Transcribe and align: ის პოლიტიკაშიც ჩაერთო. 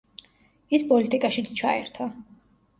ის 0.77 0.85
პოლიტიკაშიც 0.93 1.53
ჩაერთო. 1.63 2.11